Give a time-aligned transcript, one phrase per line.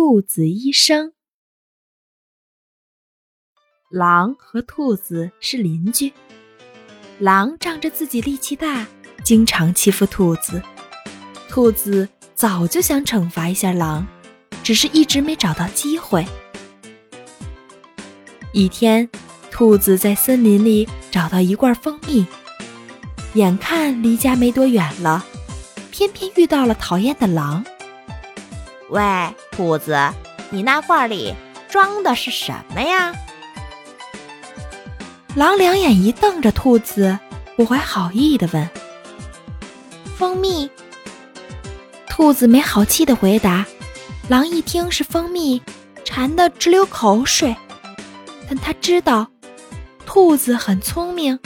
[0.00, 1.12] 兔子医生。
[3.90, 6.12] 狼和兔子是邻居，
[7.18, 8.86] 狼仗着自己力气大，
[9.24, 10.62] 经常欺负兔子。
[11.48, 14.06] 兔子早就想惩罚一下狼，
[14.62, 16.24] 只是一直没找到机会。
[18.52, 19.10] 一天，
[19.50, 22.24] 兔子在森林里找到一罐蜂蜜，
[23.34, 25.26] 眼看离家没多远了，
[25.90, 27.64] 偏偏遇到了讨厌的狼。
[28.90, 29.02] 喂，
[29.58, 29.98] 兔子，
[30.50, 31.34] 你那罐里
[31.68, 33.12] 装的是什么呀？
[35.34, 37.18] 狼两眼一瞪着兔子，
[37.56, 38.70] 不怀好意的问
[40.16, 40.70] ：“蜂蜜。”
[42.08, 43.66] 兔子没好气的回答。
[44.28, 45.60] 狼一听是蜂蜜，
[46.04, 47.56] 馋得直流口水。
[48.48, 49.26] 但他知道
[50.06, 51.36] 兔子很聪明，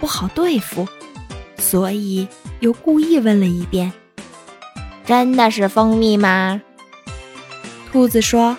[0.00, 0.88] 不好对付，
[1.56, 2.26] 所以
[2.58, 3.92] 又故意问了一遍
[5.06, 6.60] ：“真的是蜂蜜吗？”
[7.92, 8.56] 兔子说：“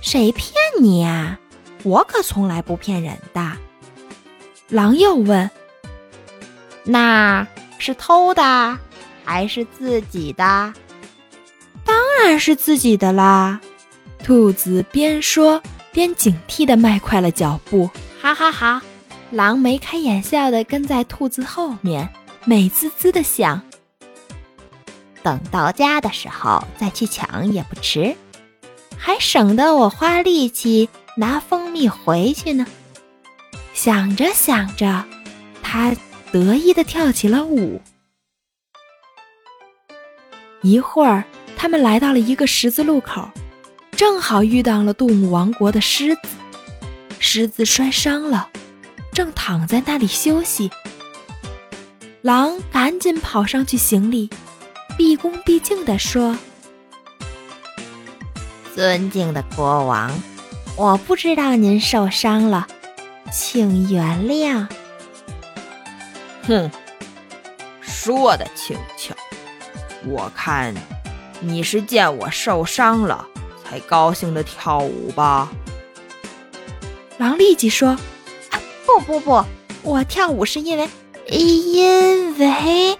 [0.00, 1.38] 谁骗你呀？
[1.82, 3.52] 我可从来不骗人的。”
[4.70, 5.50] 狼又问
[6.84, 7.46] ：“那
[7.78, 8.78] 是偷的
[9.24, 10.72] 还是自己的
[11.84, 13.60] ？”“当然是自己的啦！”
[14.24, 17.90] 兔子边说边警惕地迈快了脚步。
[18.22, 18.82] 哈哈哈！
[19.30, 22.08] 狼眉开眼笑地跟在兔子后面，
[22.46, 23.60] 美滋滋地想。
[25.24, 28.14] 等到家的时候再去抢也不迟，
[28.98, 32.66] 还省得我花力气拿蜂蜜回去呢。
[33.72, 35.06] 想着想着，
[35.62, 35.96] 他
[36.30, 37.80] 得意地跳起了舞。
[40.60, 41.24] 一会儿，
[41.56, 43.26] 他们来到了一个十字路口，
[43.92, 46.20] 正好遇到了动物王国的狮子。
[47.18, 48.50] 狮子摔伤了，
[49.10, 50.70] 正躺在那里休息。
[52.20, 54.28] 狼赶紧跑上去行礼。
[54.96, 56.36] 毕恭毕敬地说
[58.74, 60.10] ：“尊敬的国王，
[60.76, 62.66] 我不知道您受伤了，
[63.32, 64.66] 请原谅。”
[66.46, 66.70] 哼，
[67.80, 69.14] 说的轻巧。
[70.06, 70.74] 我看
[71.40, 73.26] 你是见我受伤了
[73.64, 75.50] 才高兴的跳舞吧？
[77.18, 77.88] 狼立即说
[78.50, 79.44] ：“啊，不不不，
[79.82, 80.88] 我跳舞是因为，
[81.26, 82.98] 因为。”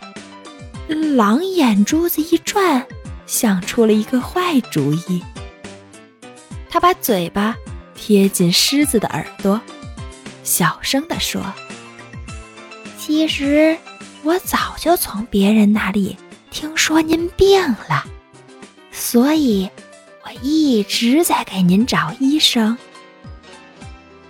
[0.89, 2.87] 狼眼珠子一转，
[3.27, 5.23] 想出了一个坏主意。
[6.69, 7.57] 他把嘴巴
[7.95, 9.61] 贴近狮子的耳朵，
[10.43, 11.43] 小声地说
[12.99, 13.77] ：“其实
[14.23, 16.17] 我早就从别人那里
[16.51, 18.05] 听说您病了，
[18.93, 19.71] 所以
[20.25, 22.77] 我一直在给您找医生。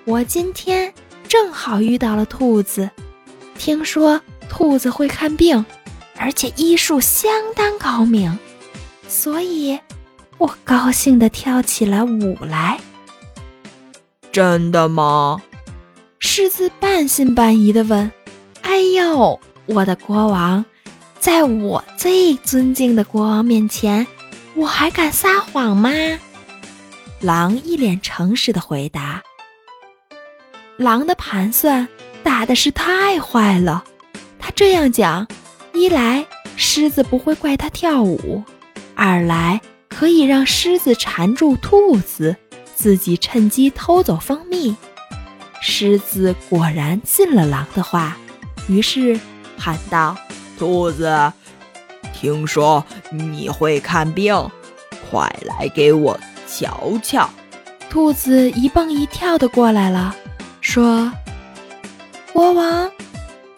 [0.04, 0.93] 我今天
[1.26, 2.91] 正好遇到了兔子，
[3.59, 5.64] 听说兔子会看病。”
[6.25, 8.39] 而且医术相当高明，
[9.07, 9.79] 所以
[10.39, 12.81] 我高兴地跳起了舞来。
[14.33, 15.43] 真的吗？
[16.21, 18.11] 狮子半信半疑地问
[18.62, 20.65] ：“哎呦，我的国王，
[21.21, 24.06] 在我最尊敬的国王面前，
[24.55, 25.91] 我还敢撒谎吗？”
[27.21, 29.23] 狼一脸诚实的回答
[30.79, 31.87] ：“狼的盘算
[32.23, 33.85] 打的是太坏了，
[34.39, 35.29] 他这样讲。”
[35.75, 36.25] 一来，
[36.57, 38.43] 狮子不会怪它跳舞；
[38.95, 42.37] 二来，可以让狮子缠住兔子，
[42.77, 44.77] 自己趁机偷走蜂蜜。
[45.61, 48.17] 狮子果然信了狼的话，
[48.69, 49.19] 于是
[49.59, 50.17] 喊道
[50.57, 51.33] ：“兔子，
[52.12, 54.33] 听说你会看病，
[55.11, 57.29] 快来给我瞧瞧。”
[57.91, 60.15] 兔子一蹦一跳的过来了，
[60.61, 61.11] 说
[62.33, 62.91] ：“国王，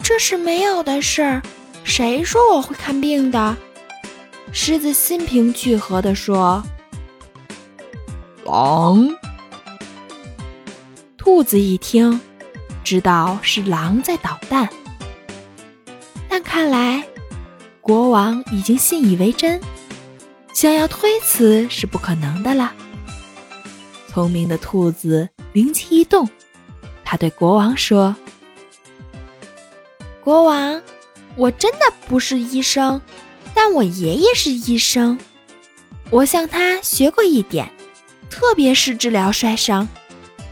[0.01, 1.41] 这是没有的事儿。”
[1.87, 3.55] 谁说我会看病的？
[4.51, 6.61] 狮子心平气和地说
[8.43, 9.09] ：“狼。”
[11.17, 12.19] 兔子一听，
[12.83, 14.69] 知道是狼在捣蛋，
[16.27, 17.07] 但看来
[17.79, 19.59] 国王已经信以为真，
[20.53, 22.73] 想要推辞是不可能的了。
[24.09, 26.29] 聪明的兔子灵机一动，
[27.05, 28.13] 他对国王说
[30.21, 30.81] ：“国王。”
[31.37, 32.99] 我真的不是医生，
[33.53, 35.19] 但我爷爷是医生，
[36.09, 37.71] 我向他学过一点，
[38.27, 39.87] 特别是治疗摔伤，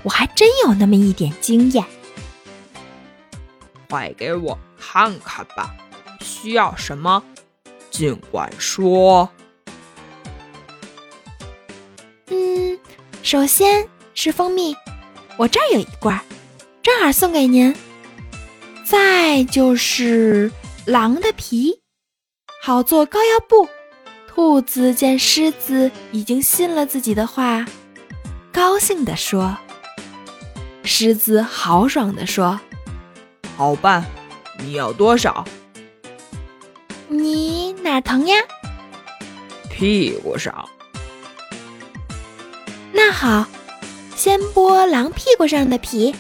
[0.04, 1.84] 我还真有那么一点经验。
[3.90, 5.76] 快给我看看吧，
[6.22, 7.24] 需要什么，
[7.90, 9.28] 尽管说。
[12.28, 12.78] 嗯，
[13.24, 14.76] 首先是蜂蜜，
[15.36, 16.22] 我这儿有一罐，
[16.84, 17.76] 正好送给您。
[18.86, 20.52] 再就是。
[20.86, 21.82] 狼的皮
[22.62, 23.68] 好做膏药布，
[24.28, 27.66] 兔子见狮子已经信了自己的话，
[28.52, 29.58] 高兴地说
[30.86, 32.60] ：“狮子豪爽地说，
[33.58, 34.06] 好办，
[34.60, 35.44] 你要多少？
[37.08, 38.36] 你哪疼呀？
[39.72, 40.70] 屁股上。
[42.94, 43.48] 那好，
[44.16, 46.14] 先剥狼屁股上的皮。”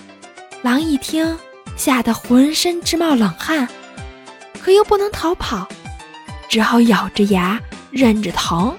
[0.63, 1.37] 狼一听，
[1.77, 3.69] 吓得浑身直冒冷汗，
[4.65, 5.67] 可又不能逃跑，
[6.49, 8.75] 只好咬着牙忍着疼，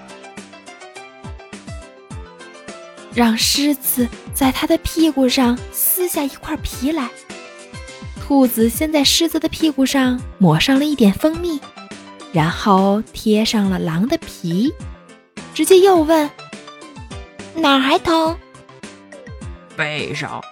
[3.15, 7.09] 让狮子在它的屁股上撕下一块皮来。
[8.21, 11.61] 兔子先在狮子的屁股上抹上了一点蜂蜜，
[12.33, 14.75] 然后贴上了狼的皮，
[15.55, 16.29] 直接又问
[17.55, 18.37] ：“哪儿还疼？”
[19.79, 20.43] 背上。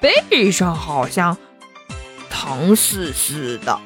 [0.00, 1.36] 背上好像
[2.30, 3.78] 疼死死的，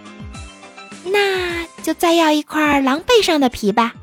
[1.04, 3.94] 那就再要一块狼背上的皮吧。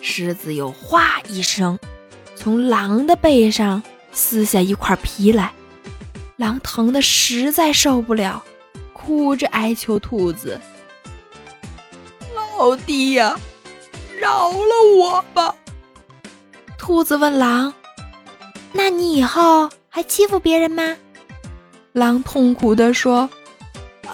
[0.00, 1.78] 狮子又哗一声，
[2.36, 3.82] 从狼的背上
[4.12, 5.52] 撕下一块皮来。
[6.36, 8.42] 狼疼得实在受不了，
[8.92, 10.60] 哭着哀求兔子
[12.56, 13.38] ：“老弟呀，
[14.20, 15.54] 饶了我吧！”
[16.78, 17.74] 兔子问狼
[18.72, 20.96] ：“那你以后？”还欺负别人吗？
[21.92, 23.28] 狼痛苦地说：“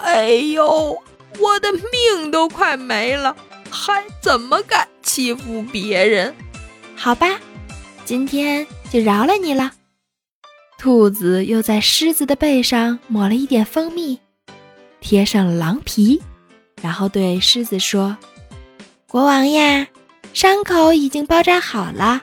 [0.01, 0.97] 哎呦，
[1.39, 3.35] 我的命都快没了，
[3.69, 6.35] 还怎么敢欺负别人？
[6.95, 7.39] 好吧，
[8.05, 9.71] 今天就饶了你了。”
[10.77, 14.19] 兔子又在狮子的背上抹了一点蜂蜜，
[14.99, 16.21] 贴上了狼皮，
[16.81, 18.15] 然后对狮子说
[19.07, 19.87] ：“国王呀，
[20.33, 22.21] 伤口已经包扎好了，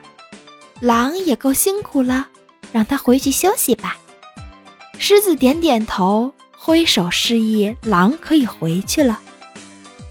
[0.79, 2.29] 狼也够辛苦了。”
[2.71, 3.97] 让他回去休息吧。
[4.97, 6.33] 狮子点点头，
[6.65, 9.19] 挥手示意狼可以回去了。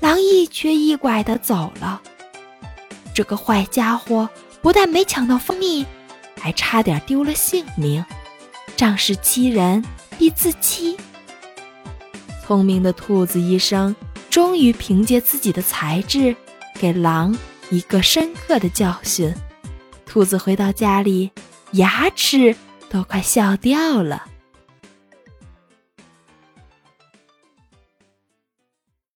[0.00, 2.02] 狼一瘸一拐地走了。
[3.14, 4.28] 这个坏家伙
[4.60, 5.86] 不但没抢到蜂蜜，
[6.38, 8.04] 还差点丢了性命。
[8.76, 9.82] 仗势欺人，
[10.18, 10.98] 必自欺。
[12.44, 13.96] 聪明的兔子医生
[14.28, 16.36] 终于凭借自己的才智，
[16.78, 17.34] 给狼
[17.70, 19.34] 一个深刻的教训。
[20.04, 21.30] 兔子回到家里。
[21.72, 22.54] 牙齿
[22.90, 24.26] 都快笑掉了。